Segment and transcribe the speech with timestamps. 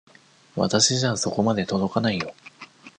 [0.55, 2.33] 私じゃそこまで届かないよ。